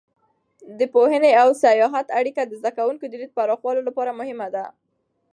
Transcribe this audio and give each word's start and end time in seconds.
د 0.79 0.81
پوهنې 0.93 1.31
او 1.41 1.49
سیاحت 1.63 2.07
اړیکه 2.19 2.41
د 2.45 2.51
زده 2.59 2.71
کوونکو 2.77 3.05
د 3.07 3.13
لید 3.21 3.31
پراخولو 3.37 3.81
لپاره 3.89 4.17
مهمه 4.19 4.47
ده. 4.55 4.65